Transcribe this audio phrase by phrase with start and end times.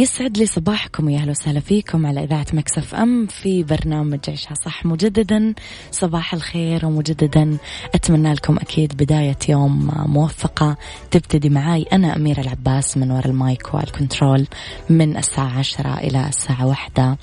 [0.00, 4.86] يسعد لي صباحكم يا أهلا وسهلا فيكم على إذاعة Mix FM في برنامج عيشها صح
[4.86, 5.54] مجددا.
[5.90, 7.56] صباح الخير ومجددا.
[7.94, 10.76] أتمنى لكم أكيد بداية يوم موفقة.
[11.10, 14.46] تبتدي معاي أنا أميرة العباس من وراء المايك والكنترول
[14.90, 17.18] من الساعة عشرة إلى الساعة واحدة.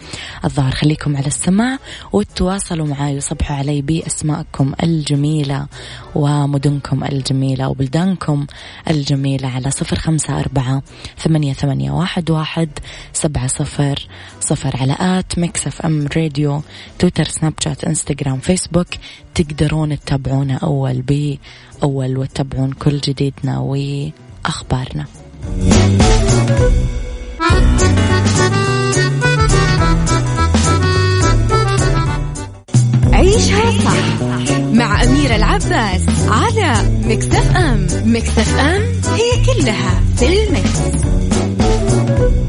[0.46, 1.78] الظهر خليكم على السماع
[2.14, 5.68] وتواصلوا معاي وصبحوا علي بأسماءكم الجميلة
[6.16, 8.46] ومدنكم الجميلة وبلدانكم
[8.90, 10.82] الجميلة على صفر خمسة أربعة
[11.18, 12.80] ثمانية ثمانية واحد واحد واحد
[13.14, 14.08] سبعة صفر
[14.40, 16.62] صفر على at Mix FM radio
[17.00, 18.88] تويتر سناب شات إنستغرام فيسبوك.
[19.36, 25.06] تقدرون تتابعونا أول بأول وتتابعون كل جديدنا وأخبارنا.
[33.14, 37.88] عيشها صح مع أميرة العباس على Mix FM.
[38.06, 38.82] Mix FM
[39.14, 41.27] هي كلها في ال mix.
[42.08, 42.48] Thank you.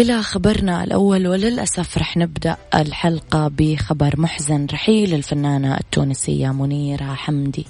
[0.00, 7.66] إلى خبرنا الأول وللأسف رح نبدأ الحلقة بخبر محزن رحيل الفنانة التونسية منيرة حمدي.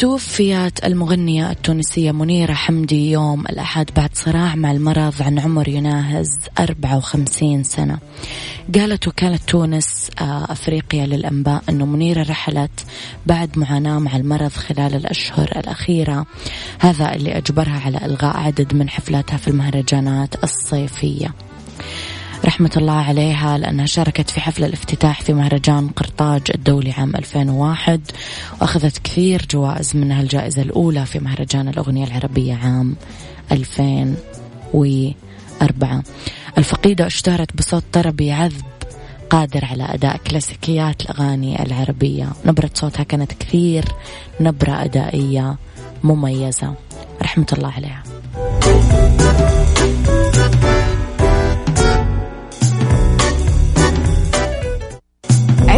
[0.00, 6.28] توفيت المغنية التونسية منيرة حمدي يوم الأحد بعد صراع مع المرض عن عمر يناهز
[6.60, 7.98] 54 سنة.
[8.74, 12.86] قالت وكالة تونس آه، أفريقيا للأنباء أنه منيرة رحلت
[13.26, 16.26] بعد معاناة مع المرض خلال الأشهر الأخيرة.
[16.78, 21.34] هذا اللي أجبرها على إلغاء عدد من حفلاتها في المهرجانات الصيفية.
[22.44, 28.00] رحمة الله عليها لأنها شاركت في حفل الافتتاح في مهرجان قرطاج الدولي عام 2001
[28.60, 32.96] وأخذت كثير جوائز منها الجائزة الأولى في مهرجان الأغنية العربية عام
[33.52, 36.02] 2004
[36.58, 38.64] الفقيدة اشتهرت بصوت طربي عذب
[39.30, 42.28] قادر على أداء كلاسيكيات الأغاني العربية.
[42.46, 43.84] نبرة صوتها كانت كثير
[44.40, 45.56] نبرة أدائية
[46.04, 46.74] مميزة.
[47.22, 48.02] رحمة الله عليها.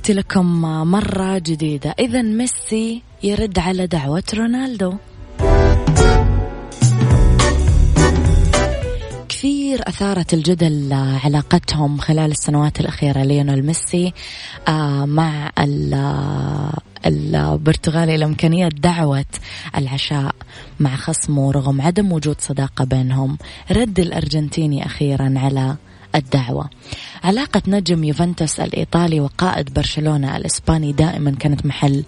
[0.00, 0.60] تحياتي لكم
[0.90, 1.94] مرة جديدة.
[1.98, 4.94] إذا ميسي يرد على دعوة رونالدو.
[9.28, 10.92] كثير أثارت الجدل
[11.24, 14.12] علاقتهم خلال السنوات الأخيرة ليونيل ميسي
[14.68, 15.50] آه، مع
[17.06, 19.24] البرتغالي الإمكانية دعوة
[19.76, 20.34] العشاء
[20.80, 23.38] مع خصمه رغم عدم وجود صداقة بينهم.
[23.70, 25.76] رد الأرجنتيني أخيرا على
[26.14, 26.70] الدعوة.
[27.24, 32.04] علاقة نجم يوفنتوس الإيطالي وقائد برشلونة الإسباني دائما كانت محل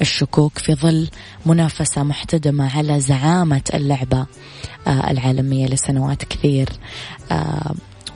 [0.00, 1.08] الشكوك في ظل
[1.46, 4.26] منافسة محتدمة على زعامة اللعبة
[4.86, 6.68] آه، العالمية لسنوات كثير.
[7.32, 7.74] آه،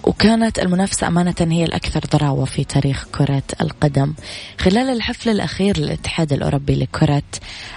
[0.08, 4.14] وكانت المنافسة أمانة هي الأكثر ضراوة في تاريخ كرة القدم.
[4.58, 7.22] خلال الحفل الأخير للاتحاد الأوروبي لكرة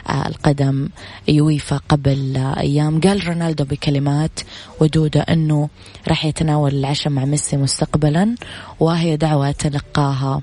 [0.09, 0.89] آه، القدم
[1.27, 4.39] يويفا قبل أيام قال رونالدو بكلمات
[4.79, 5.69] ودودة أنه
[6.07, 8.35] راح يتناول العشاء مع ميسي مستقبلا
[8.79, 10.41] وهي دعوة تلقاها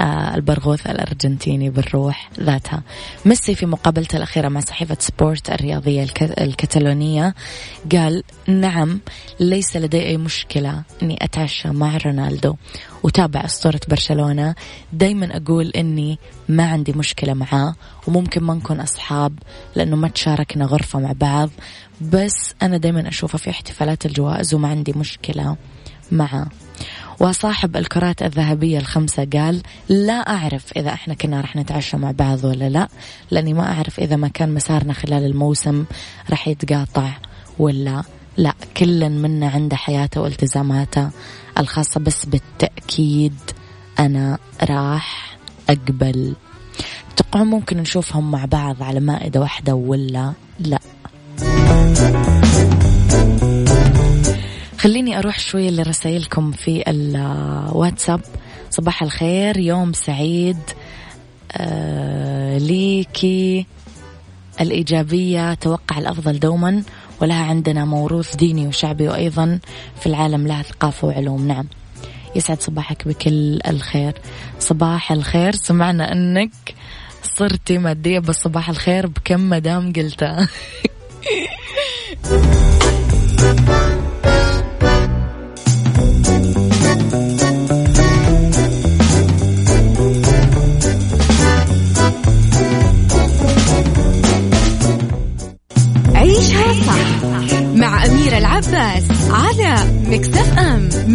[0.00, 2.82] البرغوث الأرجنتيني بالروح ذاتها.
[3.24, 7.34] ميسي في مقابلته الأخيرة مع صحيفة سبورت الرياضية الكتالونية
[7.92, 9.00] قال نعم
[9.40, 12.54] ليس لدي أي مشكلة أني أتعشى مع رونالدو.
[13.02, 14.54] وتابع أسطورة برشلونة.
[14.92, 16.18] دايما أقول أني
[16.48, 17.74] ما عندي مشكلة معاه
[18.06, 19.38] وممكن ما نكون أصحاب
[19.76, 21.50] لأنه ما تشاركنا غرفة مع بعض.
[22.00, 25.56] بس أنا دايما أشوفه في احتفالات الجوائز وما عندي مشكلة
[26.12, 26.46] معه
[27.20, 32.68] وصاحب الكرات الذهبية الخمسة قال لا أعرف إذا إحنا كنا رح نتعشى مع بعض ولا
[32.68, 32.88] لا
[33.30, 35.84] لأني ما أعرف إذا ما كان مسارنا خلال الموسم
[36.30, 37.10] رح يتقاطع
[37.58, 38.02] ولا
[38.36, 38.54] لا.
[38.76, 41.10] كل منا عنده حياته والتزاماته
[41.58, 43.34] الخاصة بس بالتأكيد
[43.98, 45.36] أنا راح
[45.70, 46.34] أقبل.
[47.16, 50.78] تقعوا ممكن نشوفهم مع بعض على مائدة واحدة ولا لا؟
[54.80, 58.20] خليني أروح شوي لرسائلكم في الواتساب
[58.70, 60.58] صباح الخير يوم سعيد.
[61.52, 63.66] آه ليكي
[64.60, 66.82] الإيجابية توقع الأفضل دوما
[67.20, 69.58] ولها عندنا موروث ديني وشعبي وأيضا
[70.00, 71.46] في العالم لها ثقافة وعلوم.
[71.46, 71.66] نعم.
[72.36, 74.12] يسعد صباحك بكل الخير.
[74.58, 76.52] صباح الخير سمعنا أنك
[77.36, 80.48] صرتي مادية بس صباح الخير بكم مدام قلتها.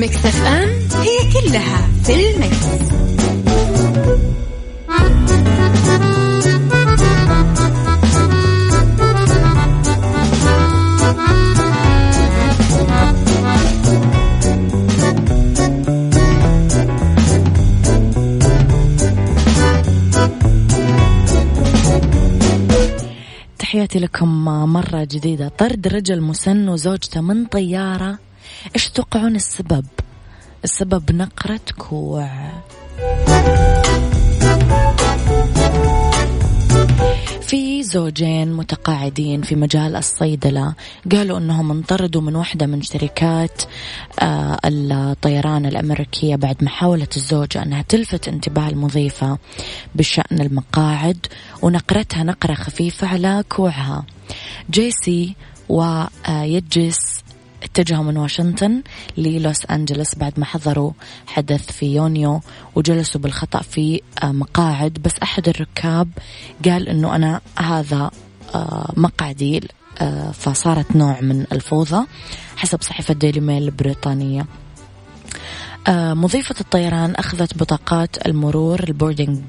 [0.05, 0.69] أم مكتف أم
[1.01, 2.65] هي كلها في المكس.
[23.59, 28.19] تحياتي لكم مرة جديدة طرد رجل مسن وزوجته من طيارة
[28.75, 29.85] إيش تتوقعون السبب؟
[30.63, 32.29] السبب نقرة كوع.
[37.41, 40.73] في زوجين متقاعدين في مجال الصيدلة.
[41.11, 43.61] قالوا أنهم انطردوا من واحدة من شركات
[44.19, 49.37] آه، الطيران الأمريكية بعد محاولة الزوجة أنها تلفت انتباه المضيفة
[49.95, 51.27] بشأن المقاعد
[51.61, 54.05] ونقرتها نقرة خفيفة على كوعها.
[54.71, 55.35] جيسي
[55.69, 57.14] ويجس
[57.65, 58.81] اتجهوا من واشنطن
[59.17, 60.91] للوس أنجلس بعد ما حضروا
[61.27, 62.41] حدث في يونيو
[62.75, 64.93] وجلسوا بالخطأ في آه، مقاعد.
[64.93, 66.09] بس أحد الركاب
[66.65, 68.11] قال أنه أنا هذا
[68.55, 69.67] آه، مقعدي
[70.01, 72.05] آه، فصارت نوع من الفوضى
[72.55, 74.45] حسب صحيفة ديلي ميل البريطانية
[75.89, 79.39] مضيفة الطيران أخذت بطاقات المرور ال boarding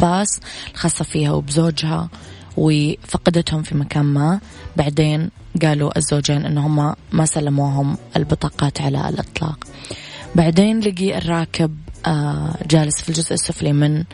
[0.00, 0.40] باس
[0.74, 2.08] الخاصة فيها وبزوجها.
[2.58, 4.40] وفقدتهم في مكان ما.
[4.76, 5.30] بعدين
[5.62, 9.64] قالوا الزوجين إنهم ما سلموهم البطاقات على الإطلاق.
[10.34, 14.04] بعدين لقي الراكب آه، جالس في الجزء السفلي من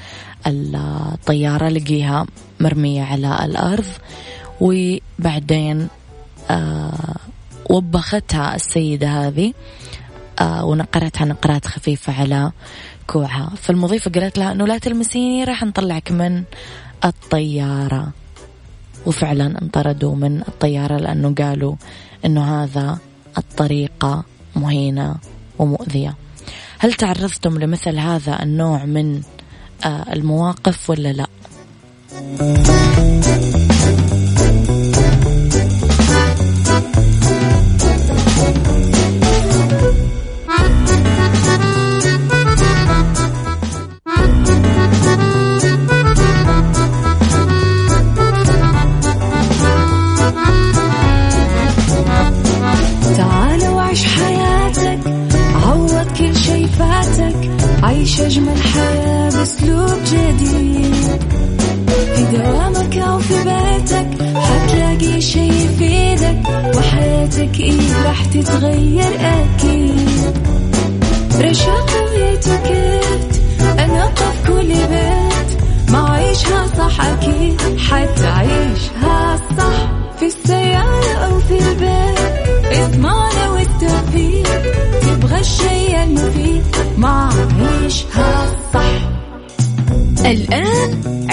[0.46, 2.26] الطيارة لقيها
[2.60, 3.84] مرمية على الأرض.
[4.60, 5.88] وبعدين
[6.50, 7.16] آه،
[7.70, 9.52] وبختها السيدة هذه
[10.40, 12.52] آه، ونقرتها نقرات خفيفة على
[13.06, 13.50] كوعها.
[13.56, 16.42] فالمضيفة قالت لها أنه لا تلمسيني راح نطلعك من
[17.04, 18.23] الطيارة.
[19.06, 21.74] وفعلا انطردوا من الطيارة لأنه قالوا
[22.24, 22.98] أنه هذا
[23.38, 24.24] الطريقة
[24.56, 25.16] مهينة
[25.58, 26.14] ومؤذية
[26.78, 29.22] هل تعرضتم لمثل هذا النوع من
[29.84, 31.26] آه، المواقف ولا لا؟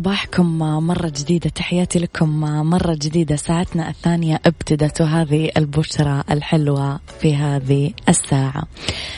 [0.00, 1.50] صباحكم مرة جديدة.
[1.50, 2.40] تحياتي لكم
[2.70, 3.36] مرة جديدة.
[3.36, 8.62] ساعتنا الثانية ابتدت وهذه البشرة الحلوة في هذه الساعة.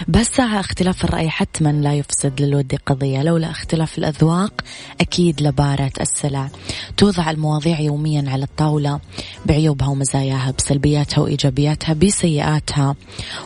[0.08, 3.22] بس ساعة اختلاف الرأي حتما لا يفسد للود قضية.
[3.22, 4.52] لولا اختلاف الأذواق
[5.00, 6.48] أكيد لبارة السلع.
[6.96, 9.00] توضع المواضيع يوميا على الطاولة
[9.46, 12.94] بعيوبها ومزاياها بسلبياتها وإيجابياتها بسيئاتها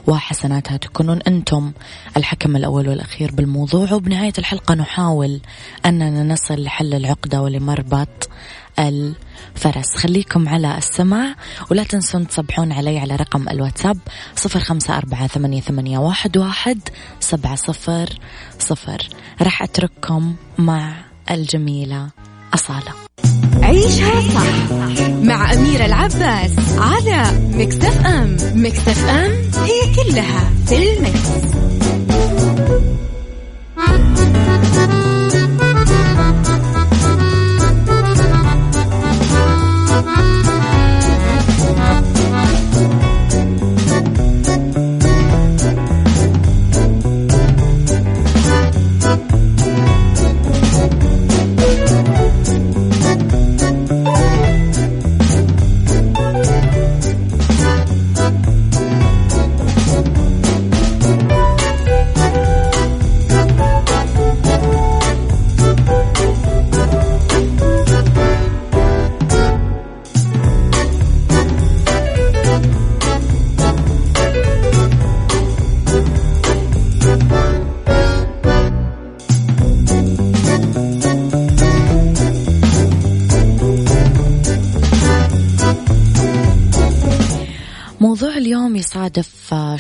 [0.07, 0.77] وحسناتها.
[0.77, 1.73] تكونون أنتم
[2.17, 3.93] الحكم الأول والأخير بالموضوع.
[3.93, 5.41] وبنهاية الحلقة نحاول
[5.87, 6.95] أننا نصل لحل
[7.27, 8.29] العقدة ولمربط
[8.79, 9.97] الفرس.
[9.97, 11.35] خليكم على السماع
[11.71, 13.99] ولا تنسون تصبحون علي على رقم الواتساب
[14.37, 16.81] صفر خمسة أربعة ثمانية, ثمانية واحد, واحد
[17.21, 18.09] سبعة صفر
[18.59, 19.09] صفر.
[19.43, 20.93] راح أترككم مع
[21.31, 22.09] الجميلة
[22.55, 22.93] أصالة.
[23.63, 24.73] عيشها صح
[25.11, 28.37] مع أميرة العباس على مكتف أم.
[28.55, 29.33] مكتف أم
[29.65, 31.57] هي كلها في المكس.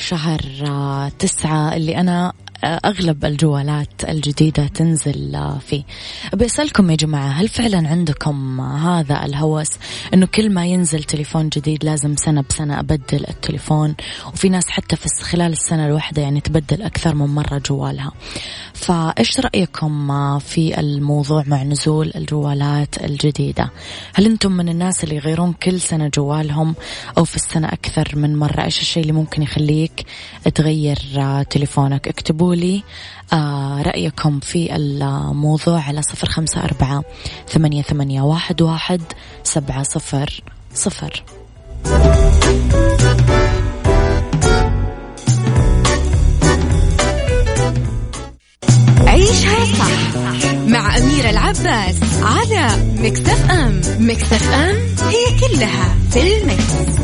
[0.06, 0.40] شهر
[1.18, 2.32] تسعة اللي أنا
[2.64, 5.82] أغلب الجوالات الجديدة تنزل فيه
[6.34, 9.70] بسألكم يا جماعة هل فعلا عندكم هذا الهوس
[10.14, 13.94] أنه كل ما ينزل تليفون جديد لازم سنة بسنة أبدل التليفون؟
[14.32, 18.12] وفي ناس حتى في خلال السنة الواحدة يعني تبدل أكثر من مرة جوالها.
[18.75, 23.70] فإيش رأيكم في الموضوع مع نزول الجوالات الجديدة؟
[24.14, 26.75] هل أنتم من الناس اللي يغيرون كل سنة جوالهم
[27.18, 30.06] أو في السنة أكثر من مرة؟ إيش الشيء اللي ممكن يخليك
[30.54, 30.98] تغير
[31.50, 32.82] تليفونك؟ اكتبوا لي
[33.32, 37.04] آه رأيكم في الموضوع على صفر خمسة أربعة
[37.48, 39.02] ثمانية, ثمانية واحد, واحد
[39.42, 40.42] سبعة صفر
[40.74, 41.24] صفر
[49.06, 54.76] عيشها صح مع أميرة العباس على Mix FM Mix FM
[55.08, 56.96] هي كلها في ال mix.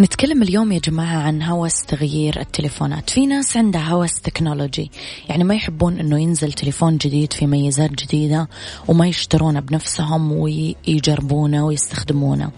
[0.00, 3.10] نتكلم اليوم يا جماعة عن هوس تغيير التليفونات.
[3.10, 4.90] في ناس عندها هوس تكنولوجي.
[5.28, 8.48] يعني ما يحبون أنه ينزل تليفون جديد في ميزات جديدة
[8.88, 12.50] وما يشترونه بنفسهم ويجربونه ويستخدمونه.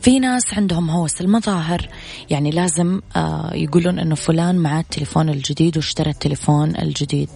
[0.00, 1.88] في ناس عندهم هوس المظاهر.
[2.30, 7.30] يعني لازم آه يقولون أنه فلان معاه التليفون الجديد واشترى التليفون الجديد.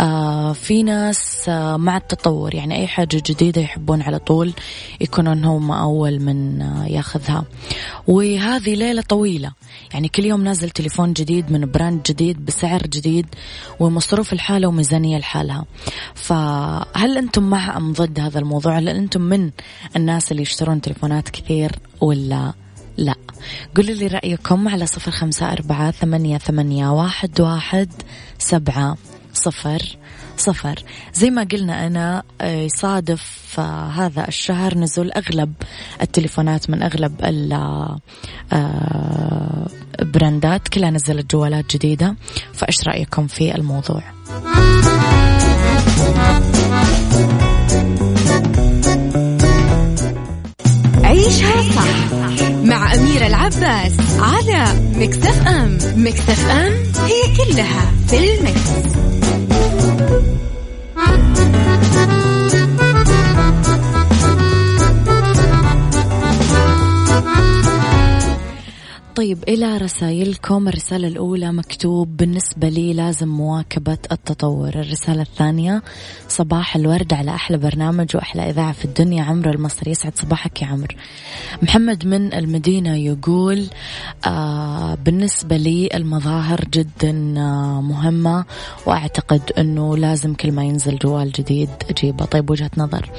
[0.00, 2.54] آه في ناس آه مع التطور.
[2.54, 4.52] يعني أي حاجة جديدة يحبون على طول
[5.00, 7.44] يكونون هم أول من آه ياخذها.
[8.06, 9.52] وهذه ليلة طويلة.
[9.92, 13.26] يعني كل يوم نازل تليفون جديد من براند جديد بسعر جديد
[13.80, 15.64] ومصروف الحالة وميزانية لحالها.
[16.14, 19.50] فهل أنتم مع أم ضد هذا الموضوع؟ هل أنتم من
[19.96, 22.52] الناس اللي يشترون تليفونات كثير ولا
[22.96, 23.14] لا؟
[23.76, 27.92] قولوا لي رأيكم على صفر خمسة أربعة ثمانية, ثمانية واحد, واحد
[28.38, 28.96] سبعة
[29.34, 29.96] صفر
[30.36, 30.82] صفر.
[31.14, 35.54] زي ما قلنا أنا آه، يصادف آه، هذا الشهر نزول أغلب
[36.02, 37.14] التليفونات من أغلب
[40.00, 42.16] البراندات كلها نزلت جوالات جديدة.
[42.52, 44.02] فإيش رأيكم في الموضوع؟
[51.04, 52.13] عيشها صح.
[52.94, 54.64] مع أميرة العباس على
[54.96, 56.72] مكتف أم مكتف أم
[57.04, 58.70] هي كلها في المكس.
[69.14, 70.68] طيب إلى رسائلكم.
[70.68, 74.68] الرسالة الأولى مكتوب بالنسبة لي لازم مواكبة التطور.
[74.68, 75.82] الرسالة الثانية
[76.28, 79.24] صباح الورد على أحلى برنامج وأحلى إذاعة في الدنيا.
[79.24, 80.96] عمرو المصري يسعد صباحك يا عمرو.
[81.62, 83.66] محمد من المدينة يقول
[84.26, 88.44] آه بالنسبة لي المظاهر جدا آه مهمة
[88.86, 92.24] وأعتقد أنه لازم كل ما ينزل جوال جديد أجيبه.
[92.24, 93.10] طيب وجهة نظر.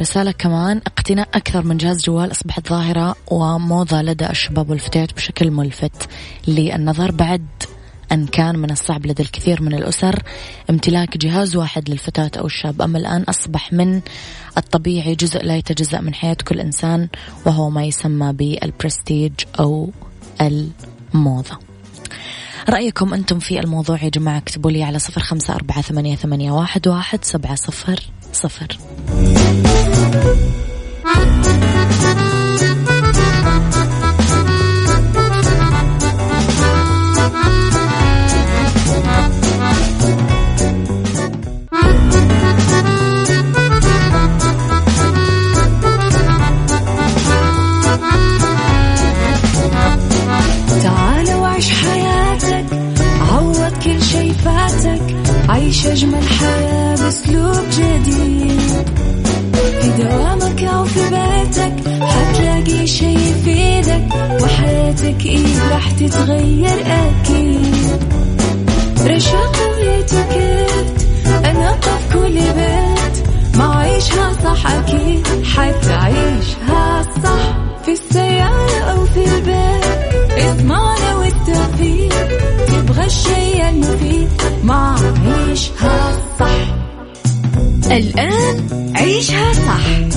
[0.00, 0.76] رسالة كمان.
[0.86, 6.08] اقتناء أكثر من جهاز جوال أصبحت ظاهرة وموضة لدى الشباب والفتيات بشكل ملفت.
[6.48, 7.46] للنظر بعد
[8.12, 10.22] أن كان من الصعب لدى الكثير من الأسر
[10.70, 12.82] امتلاك جهاز واحد للفتاة أو الشاب.
[12.82, 14.00] أما الآن أصبح من
[14.58, 17.08] الطبيعي جزء لا يتجزأ من حياة كل إنسان
[17.46, 19.90] وهو ما يسمى بالبرستيج أو
[20.40, 21.58] الموضة.
[22.68, 26.52] رأيكم أنتم في الموضوع يا جماعة؟ اكتبوا لي على صفر خمسة أربعة ثمانية,
[26.86, 28.00] واحد سبعة صفر
[28.32, 28.66] صفر.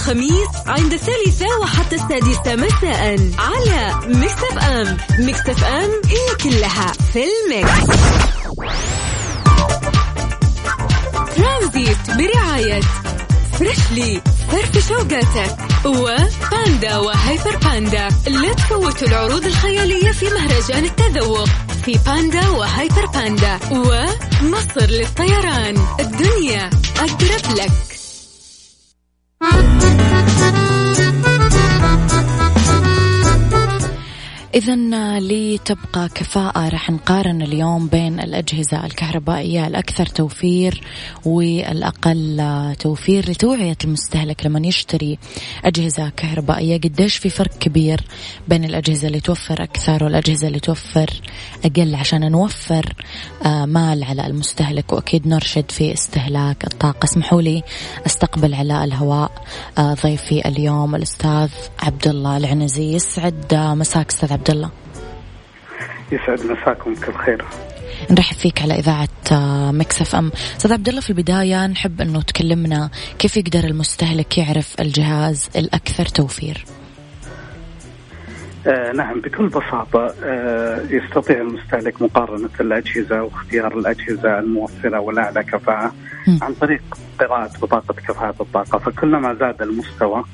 [0.00, 7.38] الخميس عند الثالثة وحتى السادسة مساء على Mix FM Mix FM هي كلها في ال
[7.38, 7.96] mix.
[11.36, 12.80] ترانزيت برعاية
[13.58, 18.08] فريشلي فرفش أوقاتك وباندا وهيبر باندا.
[18.26, 21.48] لا تفوتوا العروض الخيالية في مهرجان التذوق
[21.84, 25.76] في باندا وهيبر باندا ومصر للطيران.
[26.00, 27.89] الدنيا أقرب لك.
[34.54, 34.76] إذا
[35.20, 40.82] لتبقى كفاءة رح نقارن اليوم بين الأجهزة الكهربائية الأكثر توفير
[41.24, 43.30] والأقل توفير.
[43.30, 45.18] لتوعية المستهلك لما يشتري
[45.64, 48.00] أجهزة كهربائية قديش في فرق كبير
[48.48, 51.10] بين الأجهزة اللي توفر أكثر والأجهزة اللي توفر
[51.64, 52.94] أقل؟ عشان نوفر
[53.44, 57.04] آه، مال على المستهلك وأكيد نرشد في استهلاك الطاقة.
[57.04, 57.62] اسمحوا لي
[58.06, 59.30] أستقبل على الهواء
[59.78, 62.94] آه، ضيفي اليوم الأستاذ عبد الله العنزي.
[62.94, 64.70] يسعد آه، مساك أستاذ عبد الله.
[66.12, 67.44] يسعد مساكم كل خير.
[68.10, 70.32] نرحب فيك على إذاعة آه، مكسف أم.
[70.56, 76.64] أستاذ عبد الله في البداية نحب أنه تكلمنا كيف يقدر المستهلك يعرف الجهاز الأكثر توفير؟
[78.66, 85.94] آه نعم بكل بساطة آه يستطيع المستهلك مقارنة الأجهزة واختيار الأجهزة الموفرة والأعلى كفاءة
[86.26, 86.38] مم.
[86.42, 86.82] عن طريق
[87.20, 88.78] قراءة بطاقة كفاءة الطاقة.
[88.78, 90.24] فكلما زاد المستوى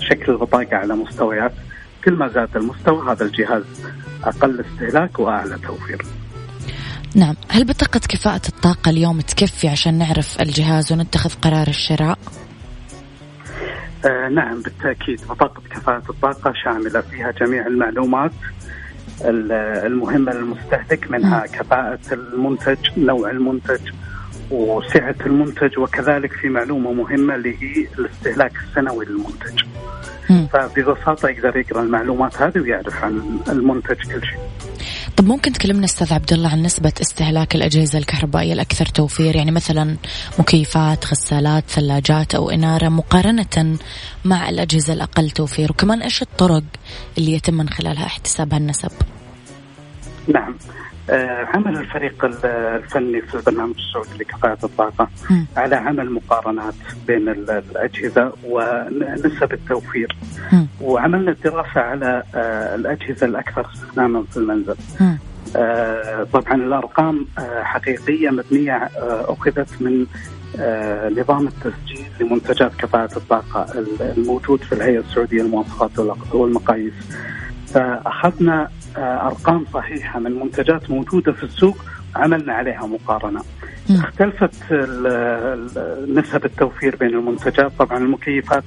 [0.00, 1.52] شكل البطاقة على مستويات
[2.04, 3.62] كل ما زاد المستوى هذا الجهاز
[4.24, 6.02] أقل استهلاك وأعلى توفير.
[7.14, 7.34] نعم.
[7.48, 12.18] هل بطاقة كفاءة الطاقة اليوم تكفي عشان نعرف الجهاز ونتخذ قرار الشراء؟
[14.04, 18.32] آه نعم بالتأكيد بطاقة كفاءة الطاقة شاملة فيها جميع المعلومات
[19.24, 19.52] ال-
[19.86, 23.80] المهمة للمستهلك منها كفاءة المنتج نوع المنتج
[24.50, 29.62] وسعة المنتج وكذلك في معلومة مهمة اللي هي الاستهلاك السنوي للمنتج.
[30.52, 34.38] فببساطة يقدر يقرأ المعلومات هذه ويعرف عن المنتج كل شيء.
[35.16, 39.96] طب ممكن تكلمنا أستاذ عبد الله عن نسبة استهلاك الأجهزة الكهربائية الأكثر توفير؟ يعني مثلا
[40.38, 43.78] مكيفات غسالات ثلاجات أو إنارة مقارنة
[44.24, 46.62] مع الأجهزة الأقل توفير وكمان إيش الطرق
[47.18, 48.90] اللي يتم من خلالها احتساب هالنسب؟
[50.28, 50.52] نعم.
[50.52, 50.87] آه،
[51.54, 55.46] عمل الفريق ال- الفني في البرنامج السعودي لكفاءة الطاقة مم.
[55.56, 56.74] على عمل مقارنات
[57.06, 60.16] بين ال- الأجهزة ونسب التوفير
[60.52, 60.66] مم.
[60.80, 64.76] وعملنا دراسة على آه، الأجهزة الأكثر استخداما في المنزل.
[65.56, 70.06] آه، طبعا الأرقام آه، حقيقية مبنية آه، أخذت من
[70.60, 73.66] آه، نظام التسجيل لمنتجات كفاءة الطاقة
[74.16, 75.98] الموجود في الهيئة السعودية للمواصفات
[76.32, 76.92] والمقاييس
[77.74, 81.76] فأخذنا آه، أرقام صحيحة من منتجات موجودة في السوق
[82.16, 83.40] عملنا عليها مقارنة
[83.90, 83.96] مم.
[83.96, 84.54] اختلفت
[86.08, 88.64] نسب التوفير بين المنتجات طبعا المكيفات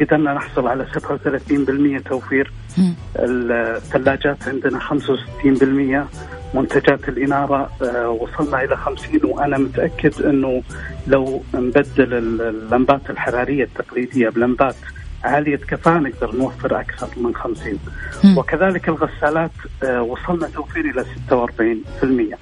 [0.00, 2.94] قدرنا نحصل على 37% توفير مم.
[3.16, 6.08] الثلاجات عندنا 65%
[6.54, 10.62] منتجات الإنارة آه، وصلنا إلى 50 وأنا متأكد أنه
[11.06, 14.74] لو نبدل ال- اللمبات الحرارية التقليدية بلمبات
[15.24, 17.78] عالية كفاءة نقدر نوفر أكثر من 50
[18.24, 18.38] مم.
[18.38, 19.50] وكذلك الغسالات
[19.82, 22.38] آه، وصلنا توفير إلى 46%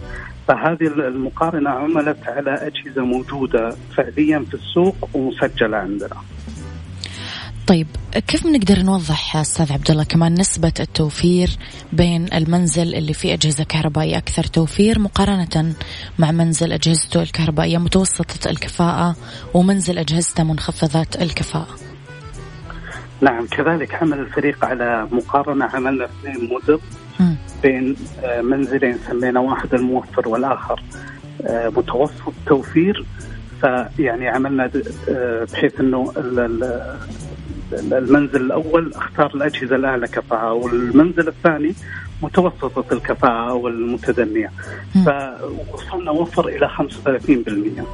[0.49, 6.17] فهذه المقارنة عملت على أجهزة موجودة فعليا في السوق ومسجلة عندنا.
[7.67, 7.87] طيب
[8.27, 11.51] كيف بنقدر نوضح أستاذ عبد الله كمان نسبة التوفير
[11.93, 15.75] بين المنزل اللي فيه أجهزة كهربائية أكثر توفير مقارنة
[16.19, 19.17] مع منزل أجهزته الكهربائية متوسطة الكفاءة
[19.55, 21.90] ومنزل أجهزته منخفضة الكفاءة؟
[23.21, 26.79] نعم كذلك عمل الفريق على مقارنة عملنا اثنين موديل.
[27.63, 30.83] بين آه، منزلين سمينا واحد الموفر والآخر
[31.47, 33.05] آه، متوسط توفير
[33.61, 34.71] فيعني عملنا
[35.09, 36.97] آه، بحيث ال-
[37.93, 41.75] المنزل الأول أختار الأجهزة الأعلى كفاءة والمنزل الثاني
[42.23, 44.51] متوسطة الكفاءة والمتدنية
[44.95, 45.05] مم.
[45.05, 47.85] فوصلنا وفر إلى 35%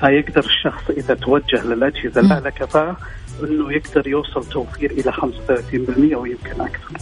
[0.00, 2.96] فيقدر الشخص إذا توجه للأجهزة الأعلى كفاءة
[3.42, 6.98] إنه يقدر يوصل توفير إلى 35% ويمكن أكثر.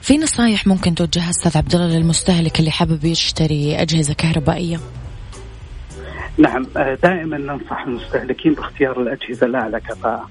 [0.00, 4.80] في نصايح ممكن توجهها أستاذ عبد الله للمستهلك اللي حابب يشتري أجهزة كهربائية
[6.38, 10.28] نعم آه، دائما ننصح المستهلكين باختيار الأجهزة الاعلى كفاءه،.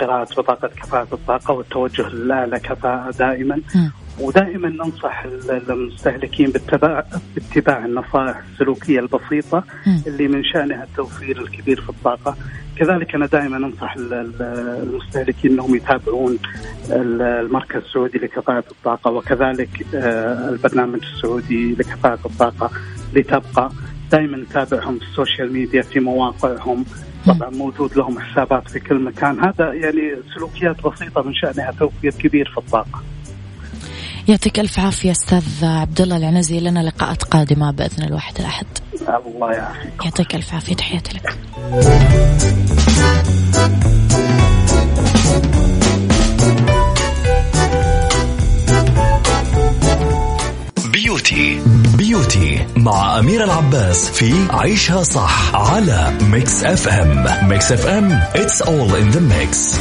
[0.00, 3.92] قراءة بطاقة كفاءة الطاقة والتوجه للاعلى كفاءه دائما مم.
[4.20, 7.04] ودائما ننصح ال- المستهلكين باتباع
[7.34, 9.64] باتباع النصائح السلوكية البسيطة.
[10.06, 12.36] اللي من شأنها التوفير الكبير في الطاقة،
[12.76, 14.42] كذلك أنا دائما أنصح ال- ال-
[14.82, 16.38] المستهلكين إنهم يتابعون
[16.90, 22.70] ال- المركز السعودي لكفاءة الطاقة وكذلك آه، البرنامج السعودي لكفاءة الطاقة
[23.14, 23.70] لتبقى
[24.12, 26.84] دائما نتابعهم في السوشيال ميديا في مواقعهم.
[27.26, 29.40] طبعا موجود لهم حسابات في كل مكان.
[29.44, 33.02] هذا يعني سلوكيات بسيطة من شأنها توفير كبير في الطاقة.
[34.28, 38.66] يعطيك ألف عافية أستاذ عبد الله العنزي لنا لقاءات قادمة بإذن الواحد الأحد.
[39.26, 40.04] الله يعافيك.
[40.04, 41.38] يعطيك ألف عافية تحياتي لك.
[50.92, 51.60] beauty.
[51.96, 57.48] beauty مع أميرة العباس في عيشها صح على Mix FM.
[57.48, 59.78] Mix FM it's all in the mix.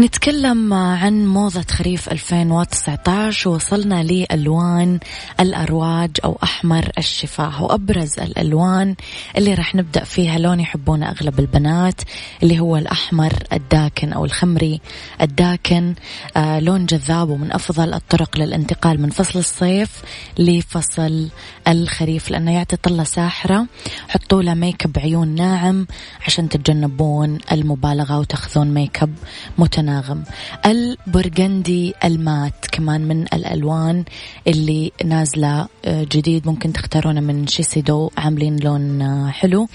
[0.00, 4.98] نتكلم عن موضة خريف 2019 وصلنا لألوان
[5.40, 7.62] الأرواج أو أحمر الشفاه.
[7.62, 8.94] وأبرز الألوان
[9.36, 12.00] اللي راح نبدأ فيها لون يحبونه أغلب البنات
[12.42, 14.80] اللي هو الأحمر الداكن أو الخمري
[15.20, 15.94] الداكن.
[16.36, 20.02] آه لون جذاب ومن أفضل الطرق للانتقال من فصل الصيف
[20.38, 21.28] لفصل
[21.68, 23.66] الخريف لأنه يعطي طلة ساحرة.
[24.08, 25.86] حطوا له make up عيون ناعم
[26.26, 29.14] عشان تتجنبون المبالغة وتأخذون make up
[29.58, 30.24] متناسق المتناغم
[30.66, 34.04] ال burgundy ال matte كمان من الألوان
[34.46, 39.68] اللي نازلة آه، جديد ممكن تختارونه من شيسيدو عاملين لون آه، حلو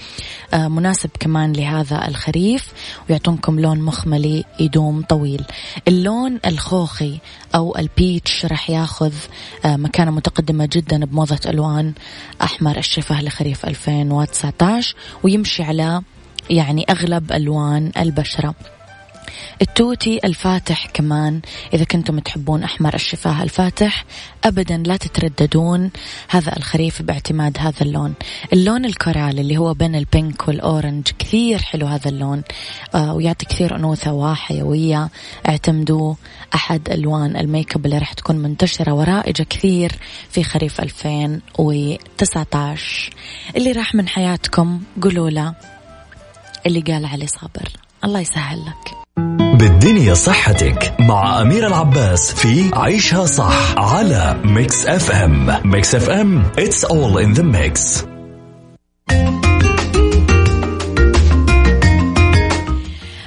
[0.54, 2.72] آه، مناسب كمان لهذا الخريف
[3.08, 5.44] ويعطونكم لون مخملي يدوم طويل.
[5.88, 7.18] اللون الخوخي
[7.54, 9.12] أو البيتش راح ياخذ
[9.64, 11.92] مكانة متقدمة جدا بموضة ألوان
[12.42, 16.02] أحمر الشفاه لخريف 2019 ويمشي على
[16.50, 18.54] يعني أغلب ألوان البشرة.
[19.62, 21.40] التوتي الفاتح كمان.
[21.74, 24.04] إذا كنتم تحبون أحمر الشفاه الفاتح
[24.44, 25.90] أبدا لا تترددون.
[26.28, 28.14] هذا الخريف باعتماد هذا اللون.
[28.52, 32.42] اللون ال coral اللي هو بين ال pink وال orange كثير حلو هذا اللون.
[32.94, 35.08] آه ويعطي كثير أنوثة وحيوية
[35.48, 36.14] اعتمدوا
[36.54, 39.92] أحد ألوان ال make up اللي راح تكون منتشرة ورائجة كثير
[40.30, 43.10] في خريف 2019
[43.56, 45.54] اللي راح من حياتكم قولوا له
[46.66, 47.68] اللي قال علي صابر.
[48.04, 49.09] الله يسهل لك.
[49.58, 57.18] بالدنيا صحتك مع أميرة العباس في عيشها صح على Mix FM Mix FM it's all
[57.24, 58.04] in the mix.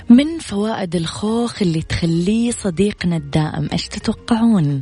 [0.10, 4.82] من فوائد الخوخ اللي تخليه صديقنا الدائم إيش تتوقعون؟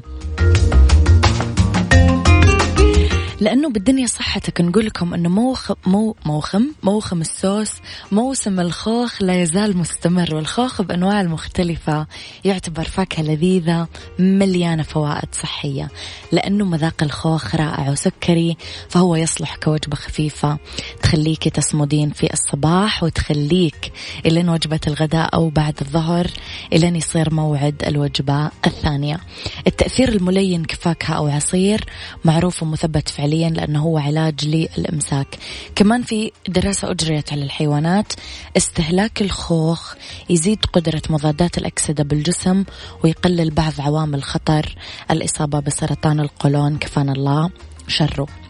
[3.42, 7.72] لأنه بالدنيا صحتك نقول لكم أنه موخ مو موخم موخم السوس
[8.12, 12.08] موسم الخوخ لا يزال مستمر والخوخ بأنواع المختلفة
[12.46, 13.88] يعتبر فاكهة لذيذة
[14.20, 15.90] مليانة فوائد صحية
[16.32, 18.58] لأنه مذاق الخوخ رائع وسكري
[18.90, 20.58] فهو يصلح كوجبة خفيفة
[21.04, 23.92] تخليك تصمدين في الصباح وتخليك
[24.26, 26.28] إلين وجبة الغداء أو بعد الظهر
[26.74, 29.20] إلين يصير موعد الوجبة الثانية.
[29.68, 31.86] التأثير الملين كفاكهة أو عصير
[32.26, 35.28] معروف ومثبت فعليا فعليا لأنه هو علاج للإمساك.
[35.76, 38.14] كمان في دراسة أجريت على الحيوانات
[38.58, 39.96] استهلاك الخوخ
[40.30, 42.64] يزيد قدرة مضادات الأكسدة بالجسم
[43.04, 44.76] ويقلل بعض عوامل خطر
[45.12, 47.50] الإصابة بسرطان القولون كفانا الله
[47.88, 48.41] شره.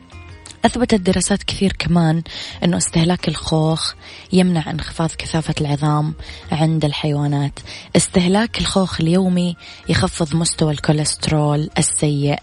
[0.65, 2.21] أثبتت دراسات كثير كمان
[2.63, 3.93] أنه استهلاك الخوخ
[4.33, 6.13] يمنع انخفاض كثافة العظام
[6.51, 7.59] عند الحيوانات.
[7.95, 9.55] استهلاك الخوخ اليومي
[9.89, 12.35] يخفض مستوى الكوليسترول السيء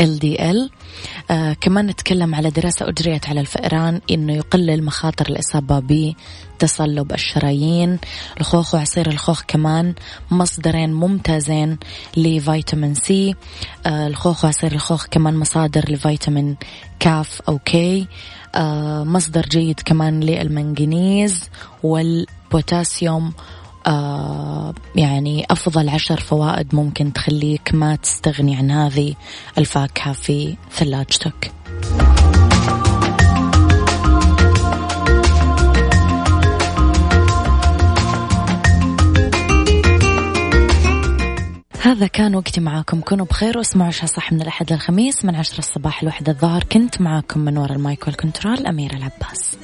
[0.00, 0.70] LDL
[1.30, 5.78] آه كمان نتكلم على دراسة أجريت على الفئران أنه يقلل مخاطر الإصابة
[6.56, 7.98] بتصلب الشرايين
[8.40, 9.94] الخوخ وعصير الخوخ كمان
[10.30, 11.78] مصدرين ممتازين
[12.16, 13.34] لفيتامين سي.
[13.86, 16.56] آه الخوخ وعصير الخوخ كمان مصادر لفيتامين
[17.00, 18.06] كاف أو كي.
[18.54, 21.44] آه مصدر جيد كمان للمنغنيز
[21.82, 23.32] والبوتاسيوم.
[23.86, 29.14] آه يعني أفضل عشر فوائد ممكن تخليك ما تستغني عن هذه
[29.58, 31.52] الفاكهة في ثلاجتك.
[41.86, 43.00] هذا كان وقتي معاكم.
[43.00, 46.64] كونوا بخير واسمعوا عشاء صح من الأحد للخميس من عشرة الصباح لوحدة الظهر.
[46.64, 49.54] كنت معاكم من وراء المايك والكنترول أميرة العباس.